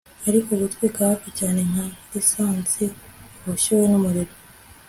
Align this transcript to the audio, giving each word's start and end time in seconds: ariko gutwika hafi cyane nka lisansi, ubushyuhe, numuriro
ariko 0.29 0.49
gutwika 0.61 0.99
hafi 1.09 1.29
cyane 1.39 1.59
nka 1.69 1.85
lisansi, 2.13 2.83
ubushyuhe, 3.45 3.85
numuriro 3.91 4.33